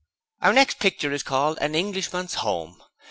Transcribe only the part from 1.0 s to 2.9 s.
is called "An Englishman's Home".